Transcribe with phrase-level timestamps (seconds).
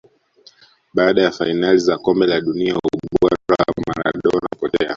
[0.93, 3.37] Baada ya fainali za kombe la dunia ubora
[3.77, 4.89] wa Maradona ulipotea